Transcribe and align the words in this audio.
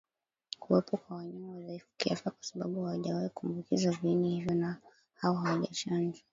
Kuwepo 0.59 0.97
kwa 0.97 1.15
wanyama 1.17 1.51
wadhaifu 1.51 1.87
kiafya 1.97 2.31
kwa 2.31 2.43
sababu 2.43 2.83
hawajawahi 2.83 3.29
kuambukizwa 3.29 3.91
viini 3.91 4.29
hivyo 4.35 4.75
au 5.21 5.35
hawajachanjwa 5.35 6.23